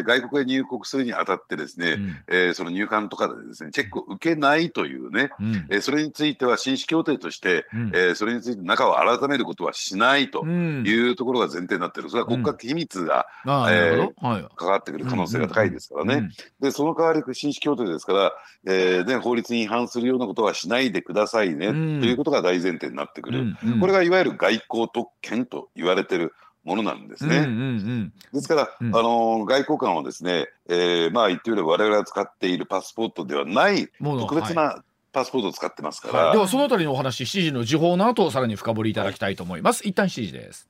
[0.00, 18.32] ー、外国へ入国するにあたってですね、うん、えー、その入管とかでですね、チェックを受けないというね、うん、えー、それについては紳士協定として、うん、えー、それについて中を改めることはしないというところが前提になっている、それは国家秘密が、うん、えーはい、関わってくる可能性が高いですからね、でその代わり紳士協定ですから、
[18.66, 26.34] えーね、法律に違反するようなことはしないでくださいね、ということが大前提になってくる、これがいわゆる外交特権と言われてる
[26.64, 27.38] ものなんですね。
[27.38, 34.82] うんうんうん、ですから、うん、あの外交官はですね、えー、まあ言ってみれば我々が使っているパスポートではない特別な
[35.12, 40.68] パスポートを使ってますから、はい、ではそのあたりのお話7時の時報の後さらに深掘りいただきたいと思います、はい、一旦7時です。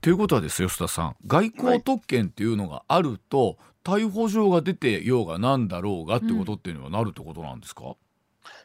[0.00, 1.16] ということはですよ吉田さん。
[1.26, 7.92] 外交特権っていうのがあると、はい、逮捕状が出てようがなんだろうがってことっていうのはなるってことなんですか、うん、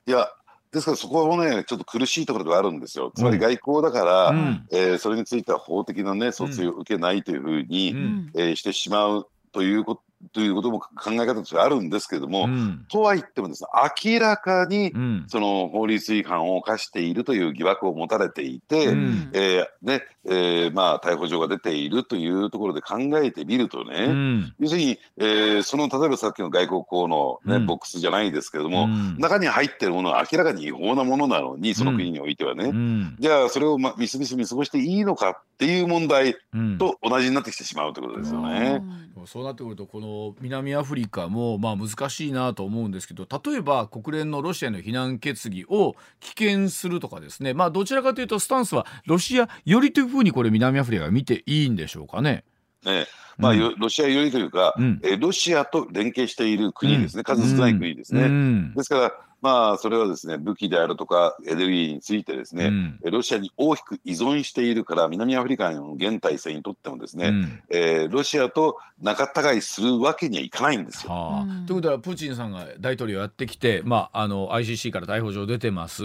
[0.07, 0.27] いや
[0.71, 3.11] ですからそこはねちょっと苦しいところではあるんですよ。
[3.15, 10.01] つまり外交だから、うん、えー、それについては法的なね訴追を受けないというふうに、うん、えー、してしまうということ
[10.33, 13.69] ということも考え方としてあるんですけれども、うん、とは言ってもですね
[14.05, 14.91] 明らかに
[15.27, 28.87] その法律違反を犯しているという疑惑を持たれていて、うん、えー、ねえー、まあ、逮捕状が出ているというところで考えてみるとね、うん、要するに、えー、その例えばさっきの外交校のね、ボックスじゃないですけれども、
[29.17, 32.73] 中に入ってるものは明らかに違法なものなのにその国においてはね、
[33.19, 36.35] じゃあそれを、ま、みすみす見過ごしていいのかっていう問題
[36.77, 38.81] と同じになってきてしまうということですよね。
[39.25, 47.53] そうなってくるとこの南アフリカもまあ難しいなと思うんですけど例えば国連のロシアの非難決議を棄権するとかですね。
[47.53, 52.43] まあどちらかというとスタンスはロシア寄りというふうにこれ南アフリカが見ていいんでしょうかね。
[52.85, 58.23] ねまあ、うん、ロシア寄りというか、うん、えロシアと連携している国ですね、うん、数少ない国ですね。
[58.23, 71.11] うん、ですからまあ、それはですね武器であるとかエネルギーについてですね、うん、ロシアに大きく依存しているから南アフリカの現体制にとってもですね、うん、えー、ロシアと仲違いするわけにはいかないんですよ。
[71.11, 76.03] はあ、ということはプーチンさんが大統領やってきて、まあ、あの ICC から逮捕状出てます、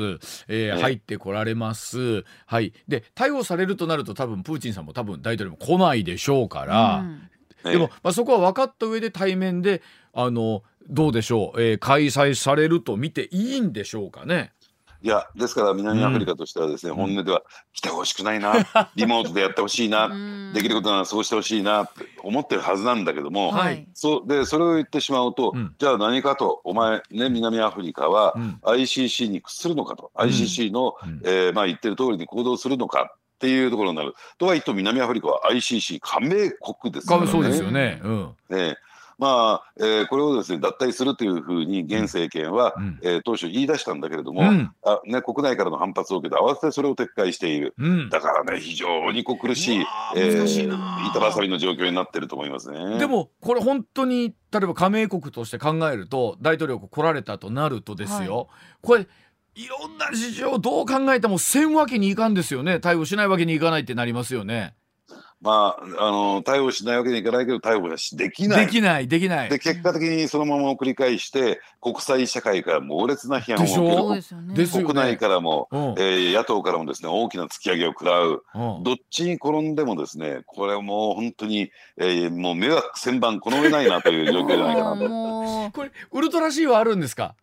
[0.48, 6.96] えー、入ってこられます、はい、で逮捕されるとなると多分プーチンさんも多分大統領も来ないでしょうから。
[6.98, 7.28] うん
[7.64, 14.52] でも、まあ、そこは分かった上で対面であのどうでしょう、えー、開催されると見ていいんでしょうかね？
[15.04, 18.54] いやですから南アフリカとしてはですね、うん、本音では来てほしくないな
[18.94, 20.08] リモートでやってほしいな
[20.54, 34.14] できることならそうしてほしいなって思ってるはずなんだけども、はい、そでそれを言ってしまうと、うん、じゃあ何かとお前ね南アフリカは ICC に屈するのかと、うん、ICC の、うん、えー、まあ、言ってる通りに行動するのかっっていうところになる。
[34.38, 36.28] とは言っても南アフリカは ICC 加盟
[36.80, 37.26] 国ですからね。
[37.26, 38.00] そうですよね。
[38.04, 38.76] うん、ね
[39.18, 49.84] まあえー、これをですね脱退するというふうに現政権は、うん、えー、当初言い出したんだけれども、うん、あね、国内からの反発を受けて慌ててそれを撤回している、うん、だからね非常にこう苦しい、
[50.16, 52.98] えー、板挟みの状況になってると思いますね。
[52.98, 58.46] でもこれ本当に例えば加盟国として考えると大統領が来られたとなるとですよ、はい、
[58.80, 59.06] これ
[59.54, 62.80] いろんな事情どう考えてもせんわけにいかんですよね。
[62.80, 64.74] 対応しないわけにいかないってなりますよね。
[65.42, 68.66] まあ、あの対応しないわけにいかないけど対応はできない。
[68.66, 69.50] できないできない。
[69.50, 74.22] で結果的にそのまま繰り返して国際社会から猛烈な批判を受
[74.54, 85.70] ける、国内からも、うん、えー、野党からもですね大きな突き上げを食らう、うん、どっちに転んでもですねこれはもう本当に、えー、もう迷惑千番この上ないなという状況じゃないかなと。
[85.74, 87.34] これウルトラ C はあるんですか？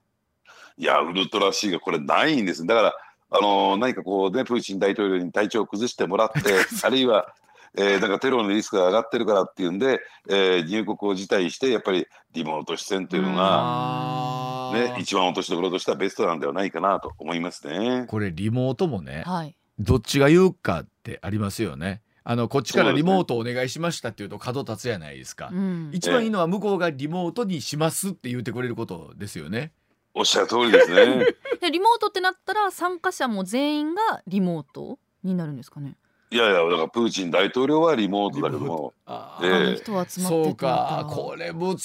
[0.80, 2.94] いやウルトラ C がこれないんですだから
[3.32, 6.40] あの何かこうねプーチン大統領に体調を崩してもらって
[6.82, 7.34] あるいは
[7.78, 18.06] えー、なんかテロのリスクが上がってるからっていうんで、えー、入国を辞退してやっぱりリモート出演というのが、ね、一番落としどころとしてはベストなんではないかなと思いますね。
[18.08, 22.02] これリモートもね、はい、どっちが言うかってありますよね。
[22.24, 29.72] あのこっちからリモートお願いしましたっていうと角立つじゃないですか、うん、一番いいのは向こうがリモートにしますって言ってくれることですよね。
[30.14, 31.26] おっしゃる通りですね。
[31.62, 35.96] でリモートってなったら参加者も全員がリモートになるんですかね？
[36.32, 38.94] いやいやだからプーチン大統領はリモートだけども、
[39.42, 41.08] ええ、そうか。
[41.10, 41.78] これ難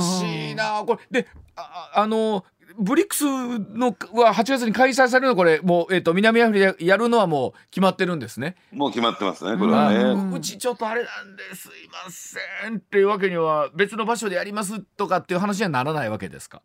[0.00, 0.84] しいな。
[0.86, 2.44] これでああの
[2.78, 8.54] ブリックスのは8月に開催されるのこれもう、えーと、南アフリカやるのはもう決まってるんですね。
[8.70, 12.76] もう決まってますねこれはね、うちちょっとあれなんですいません。
[12.76, 16.62] っていうわけには別の場所でやりますとかっていう話にはならないわけですか？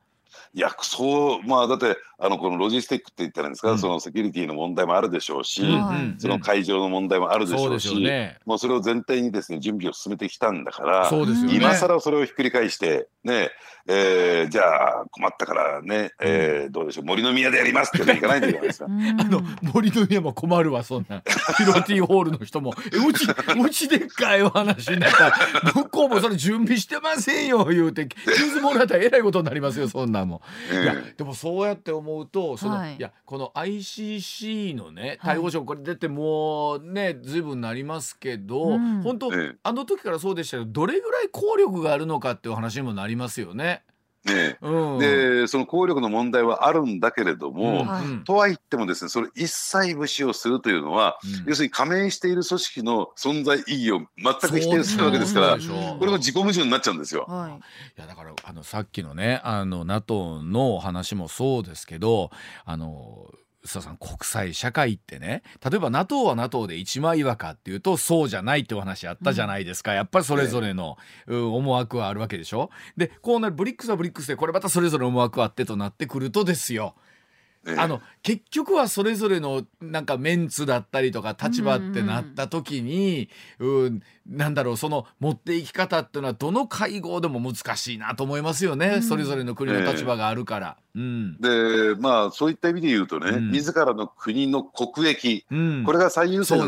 [0.55, 13.49] いやそうまあだってあのこのロジスティックって言ったらいいんですか、うん、そのセキュリティの問題もあるでしょうし、うん、その会場の問題もあるでしょうし、うんね、もうそれを前提にですね準備を進めてきたんだから、ね、今更それをひっくり返してね
[13.85, 18.85] えー、じゃあ困ったからね、えー、どうでしょう森の宮でやりますっていかないんじゃないですか。
[18.87, 18.89] あ
[19.25, 21.21] の森の宮も困るわそんな。
[21.57, 23.27] ピロティーホールの人も「えうち
[23.59, 25.29] うちでっかいお話になった。
[25.31, 25.35] ら
[25.73, 30.29] 向こうもそれ準備してませんよ」言うて傷もらったらえらいことになりますよそんなん。
[30.29, 30.41] も。
[30.71, 43.83] えー、いやでもそうやって思うとその、はい、いやこの ICC のね逮捕状これ出てもうねずいぶんなりますけど、うん、本当、えー、あの時からそうでしたけどどれぐらい効力があるのかっていう話にもなりますよね。
[44.25, 57.25] ね、うん、でその効力の問題はあるんだけれども、うん、とは言ってもですねそれ一切無視をするというのは、うん、要するに加盟している組織の存在意義を全く否定するわけですからこれも自己矛盾になっちゃうんですよ。
[57.27, 62.31] はい、いやだからあのさっきのねあの NATO の話もそうですけど
[62.65, 63.29] あの
[63.65, 65.43] 須田さん国際社会ってね。
[65.63, 70.97] 例えば NATO は NATO で一枚岩かっていうとそうじゃないってお話あったじゃないですか、うん、やっぱりそれぞれの、
[71.27, 72.69] うん、思惑はあるわけでしょ。
[72.97, 76.95] でこうなるブリックスはブリックスでこれまたそれぞれ思惑あってとなってくるとですよ
[77.65, 90.77] あの結局はそれぞれのなんかメンツだったりとか立場ってなった時に、うん、なんだろうその持っていき方っていうのはどの会合でも難しいなと思いますよね、うん、それぞれの国の立場があるから。
[90.95, 96.59] うん、でまあそういった意味で言うとね、うん、自らの国の国益、うん、これが最優先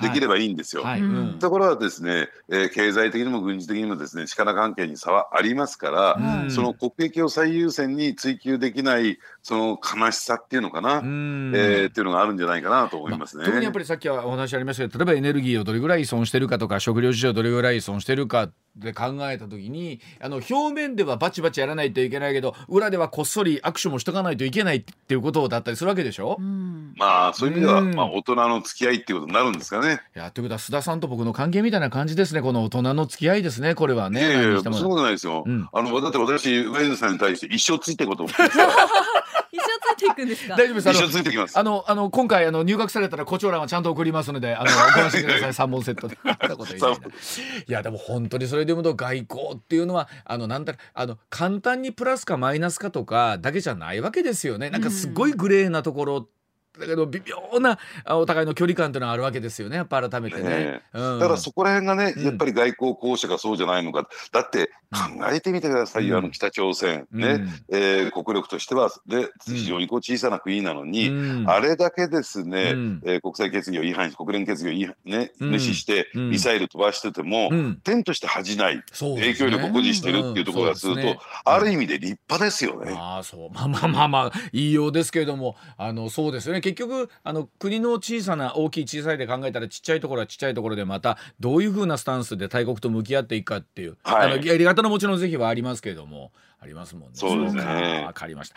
[0.00, 0.82] できればいいんですよ。
[0.82, 1.00] はい。
[1.00, 13.42] はい、ところはですね、えー、経済的にも軍事的にもですね力関係に差はありますから、その国益を最優先に追求できないその悲しさっていうのかな、えー、っていうのがあるんじゃないかなと思いますね。
[13.42, 30.00] まあ、特にやっぱりさっきはお話ありましたけど例えばエネルギーをどれぐらい依存してるかとか食料事情どれぐらい依存してるかで考えた時にあの表面ではバチバチやらないといけないけど裏ではこっそり握手もしとかないといけないっていうことだったりするわけでしょ、うん、まあそういう意味では、まあ、大人の付き合いっていうことになるんですかね。
[30.16, 32.40] いやということは須田さんと僕の関係みたいな感じですね。
[32.40, 34.20] この大人の付き合いですねこれはね。
[34.20, 35.44] いやいやそういうことないですよ。
[35.46, 38.32] うん、あのだって私ウェイズさんに対して一生ついていこうと思
[40.10, 40.56] っていくんですか？
[40.56, 40.90] 大丈夫です。
[40.90, 41.58] 一生ついてきます。
[41.58, 45.54] あのあの今回あの入学されたら胡蝶蘭はちゃんと送りますので、あの ご安心ください。
[45.54, 46.18] 三本セットで。
[47.66, 54.70] いやでも本当にそれで言うと外交っていうのはあのなんだあの簡単にプラスかマイナスかとかだけじゃないわけですよね。
[54.70, 56.28] なんかすごいグレーなところ。
[56.78, 59.76] だけど微妙なお互いの距離感というのはあるわけですよね。
[59.76, 67.06] やっぱ改めてね、ねうん、だからそこら辺がね、やっぱり外交公社がそうじゃないのかだって考えてみてくださいよ、うん、あの北朝鮮。
[67.12, 77.50] ね、うん、えー、国力としてはで非常にこう小さな国なのに、うん、あれだけですね、うん、えー、国際決議を違反し国連決議を違反、ね、無視してミサイル飛ばしてても、
[77.84, 82.94] 天として恥じない、ね、影響力を誇示してるっていうところがすると、ね、ある意味で立派ですよね。
[82.96, 83.50] あそう。
[83.50, 97.10] まあまあまあまあ言いようですけれどもあのそうですよね結局あの国の小さな大きい小さいで考えたらちっちゃいところはちっちゃいところでまたどういうふうなスタンスで大国と向き合っていくかっていう、はい、あのやり方のもちろん是非はありますけれどもありますもんね。
[97.14, 98.04] そうですね。
[98.06, 98.56] わかりました。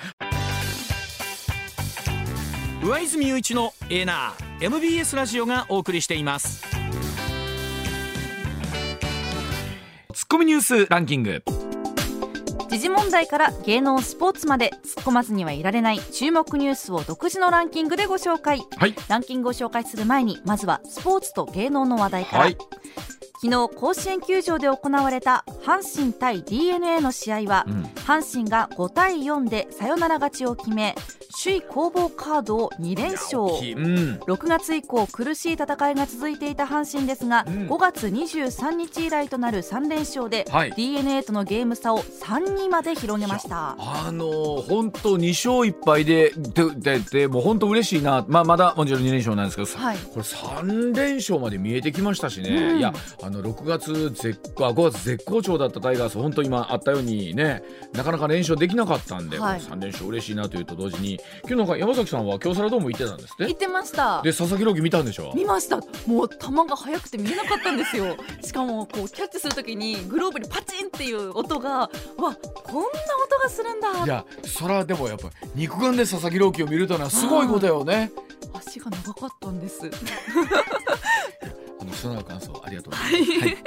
[2.83, 6.63] 上泉雄一のエナー MBS ラジオがお送りしています。
[10.13, 11.43] ツッコミニュースランキング。
[12.75, 22.57] 時事問題から芸能スポーツまで突っ込まずにはいられない注目ニュースを独自のランキングでご紹介、はい、ランキングを紹介する前にまずはスポーツと芸能の話題から、はい、
[23.41, 30.95] 昨日甲子園球場で行われた阪神対 d n a の試合は、うん、阪神が5対4でサヨナラ勝ちを決め
[31.43, 43.75] 首位攻防カードを2連勝、うん、6月以降苦しい戦いが続いていた阪神ですが、うん、5月23日以来となる3連勝で、はい、d n a とのゲーム差を3にまで広げました。
[43.77, 52.93] あの本当2勝1敗ででででもう本当嬉しいな、まあ、まだもちろん2連勝なんですけど、はい、これ3連勝まで見えてきましたしね、うん、いや
[53.25, 57.63] あの6月絶あ5月絶好調だったタイガース本当今あったようにね
[57.93, 63.47] なかなか連勝できなかったんで、はい、3連勝嬉しいなというと同時に今日なんか山崎さんは京セラドーム行ってたんですって？
[63.47, 64.21] 行ってました。
[64.21, 65.33] で佐々木朗希見たんでしょ？
[65.35, 65.77] 見ました。
[66.05, 66.37] もう球
[66.69, 68.15] が速くて見えなかったんですよ。
[68.43, 74.05] しかもこうキャッチするときにグローブにパチンっていう音がわこんな音がするんだ。
[74.05, 78.11] いやそれはでもやっぱ肉眼で佐々木朗希を見るというのはすごいことよね。
[78.53, 79.81] 足が長かったんです
[81.93, 83.41] その感想ありがとうございます。
[83.41, 83.57] はい、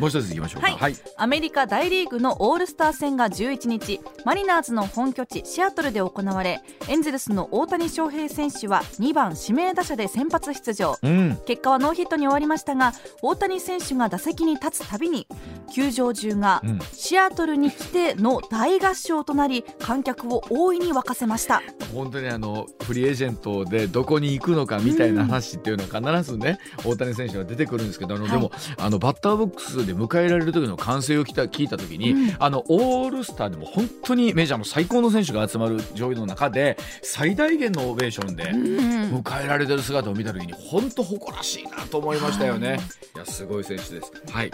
[0.00, 0.96] もう一ついきましょうか、はい、はい。
[1.16, 10.96] アメリカ大リーグのオールスター戦が11日、マリナーズの本拠地シアトルで行われ、エンゼルスの大谷翔平選手は2番指名打者で先発出場。
[11.02, 15.26] うん、結果はノーヒットに終わりましたが、大谷選手が打席に立つたびに
[15.64, 16.62] 球場中が
[16.92, 21.62] シアトルに来ての大合唱となり、観客を大いに沸かせました。
[21.92, 42.68] 本当にあのフリーエージェントでどこに行くのかみたいな話っていうのは必ずね、大谷選手が出てくるんですけどあの、はい、でもあのバッターボックスで迎えられる時の歓声を聞いた聞いた時に、うん、あのオールスターでも本当にメジャーの最高の選手が集まる上位の中で最大限のオベーションで迎えられてる姿を見た時に本当誇らしいなと思いましたよね。
[42.68, 42.80] はい、い
[43.18, 44.12] やすごい選手です。
[44.30, 44.52] はい、うん、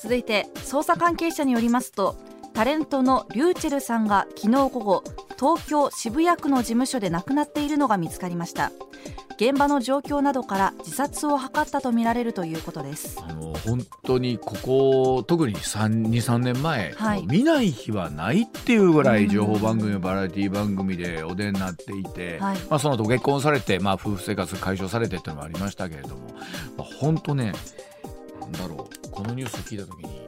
[0.00, 2.16] 続いて捜査関係者によりますと
[2.54, 5.04] タレントのリューチェルさんが昨日午後
[5.38, 8.72] 東京渋谷区の事務所で亡くなっているのが見つかりました。
[9.36, 13.18] 現場の状況などから自殺を図ったとみられるということです。
[13.20, 26.28] あの本当にここ特に23年前、はい、見ない日はないっていうぐらい情報番組、バラエティ番組でお出になっていて、はい、まあ、その後結婚されて、まあ、夫婦生活解消されてっていうのもありましたけれども、
[26.76, 27.52] まあ、本当ね
[28.40, 30.21] なんだろうこのニュースを聞いた時に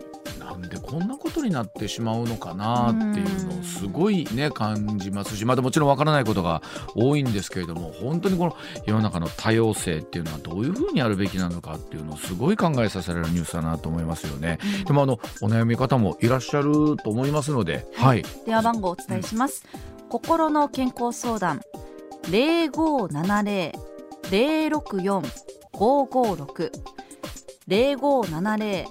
[0.45, 5.37] なんでこんなことになってしまうのかなっていうのをすごいね感じます。
[5.37, 6.63] しまだもちろんわからないことが
[6.95, 14.59] 多いんですけれども本当にこの世の中の多様性っていうのはどういうふうにあるべきなのかっていうのをすごい考えさせられるニュースだなと思いますよね。
[14.87, 19.65] でもあのお悩み方もいらっしゃると思いますので、はい、電話番号をお伝えします。
[19.73, 21.63] うん、心の健康相談。
[22.31, 23.73] 零五七零
[24.31, 25.23] 零六四
[25.73, 26.73] 五五六。
[27.67, 28.85] 零五七零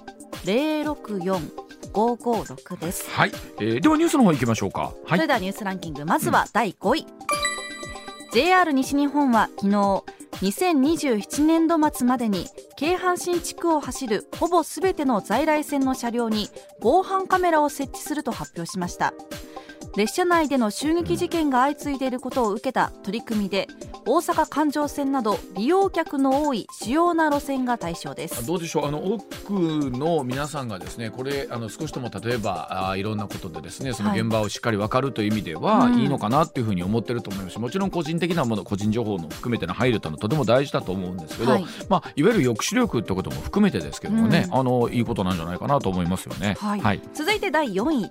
[0.44, 1.40] 零六四
[1.92, 3.10] 五五六です。
[3.10, 4.92] はい、えー、ではニュースの方行きましょうか。
[5.04, 6.04] はい、それではニュースランキング。
[6.04, 7.06] まずは第5位、うん、
[8.32, 10.04] JR 西日本は昨日
[10.42, 16.48] 2027年度末までに京阪神地区を走るほぼすべての在来線の車両に
[16.80, 19.14] 防犯カメラを設置すると発表しました
[19.96, 23.68] 列車内での襲撃事件が相次いでいることを受けた取り組みで
[24.06, 28.46] 大阪環状線など利用客の多い主要な路線が対象です。
[28.46, 28.86] どうでしょう。
[28.86, 37.54] あの多くの皆さんがですねこれあの少しとも例えばあいろんなことでですねその現場をしっかり分かるという意味では、はい、いいのかなっていうふうに思ってると思います。
[37.54, 41.64] しもちろん個人的なもの個人情報の含めての配慮というのはとても大事だと思うんですけど、はい。
[41.88, 46.56] まあ、いわゆる抑止力ってことも含めてですけどもね、うん、あのいいことなんじゃないかなと思いますよね。
[46.60, 48.10] はい、はい、続いて第4位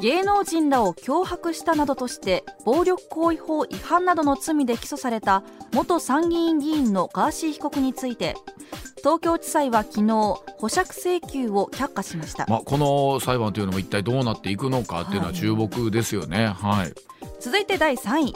[0.00, 5.42] 芸能人らを脅迫したなどとして暴力行為法違反などの罪で起訴された
[5.72, 8.36] 元参議院議員のガーシー被告について
[8.98, 16.94] 東京地裁は昨日保釈請求を却下しました、まあ、この裁判というのも一体どうなっていくのかっていうのは注目ですよね、はい、はい、
[17.40, 18.34] 続いて第3位。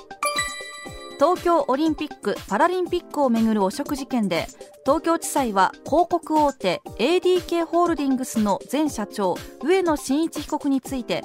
[1.23, 4.49] 東京オリンピック・パラリンピックをめぐる汚職事件で
[4.85, 11.23] 東京地裁は広告大手 ADK ホールディングスの前社長上野真一被告について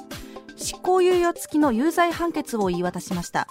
[0.58, 3.46] 執行猶予付きの有罪判決を言い渡しました。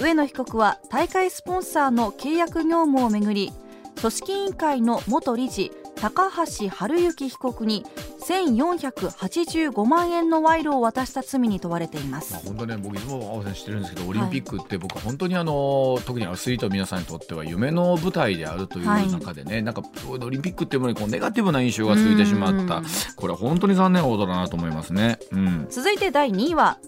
[0.00, 3.52] 上野被告は大会スポンサーの契約業務をめぐり
[4.00, 7.84] 組織委員会の元理事高橋治之被告に
[8.26, 22.82] 1485万円の賄賂を渡した罪に問われています、まあ、本当ね僕いつも青さん知ってるんですけどオリンピックって僕は本当にあの、特にアスリートの皆さんにとっては夢の舞台であるという中でね、はい、なんかオリンピックっていうものにこうネガティブな印象がついてしまった。
[23.16, 26.78] これは本当に残念なことだなと思いますね、うん、続いて第2位は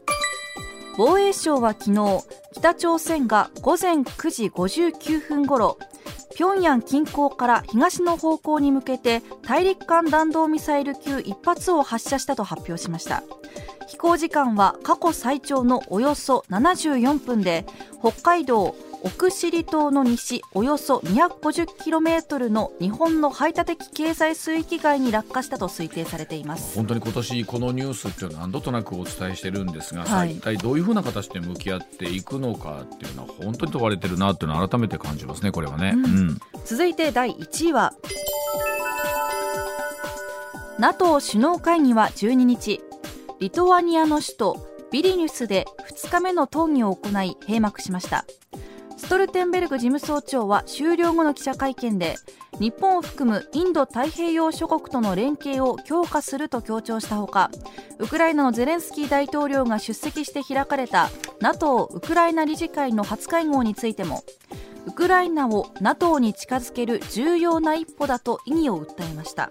[0.97, 5.79] 防衛省は昨日北朝鮮が午前9時59分ごろ
[6.37, 13.23] 平壌近郊から東の方向に向けて大陸間弾道ミサイル級1発を発射したと発表しました。
[13.89, 17.65] 飛行時間は過去最長のおよそ74分で
[18.01, 26.77] 北海道奥尻島の西およそ 250km の日本の排他的経済水域外に落下したと推定されています。
[26.77, 36.05] 本当に今年このニュースっていうのは何度となくお伝えしてるんですが、はい、一体どういうふうな形で向き合っていくのかっていうのは本当に問われてるなっていうのは改めて感じますねこれはね、うん。
[36.05, 37.93] うん、続いて第1位は
[40.79, 42.81] NATO 首脳会議は12日
[43.41, 48.25] リトアニアの首都ビリニュスで2日目の討議を行い閉幕しました
[48.97, 52.17] ストルテンベルグ事務総長は終了後の記者会見で
[52.59, 57.51] 日本を含むインド太平洋諸国との連携を強化すると強調したほか
[57.99, 64.25] ウクライナのゼレンスキー大統領が出席して開かれた NATO ウクライナ理事会の初会合についても
[64.87, 69.51] ウクライナを NATO に近づける重要な一歩だと意義を訴えました。